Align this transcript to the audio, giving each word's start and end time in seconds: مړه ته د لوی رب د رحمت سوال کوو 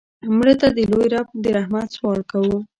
مړه 0.35 0.53
ته 0.61 0.67
د 0.77 0.79
لوی 0.91 1.07
رب 1.13 1.27
د 1.43 1.45
رحمت 1.57 1.87
سوال 1.95 2.21
کوو 2.31 2.57